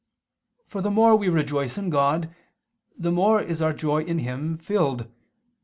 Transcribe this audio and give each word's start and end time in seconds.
For 0.65 0.81
the 0.81 0.89
more 0.89 1.15
we 1.15 1.29
rejoice 1.29 1.77
in 1.77 1.91
God, 1.91 2.33
the 2.97 3.11
more 3.11 3.39
is 3.39 3.61
our 3.61 3.71
joy 3.71 4.01
in 4.01 4.17
Him 4.17 4.55
filled. 4.57 5.07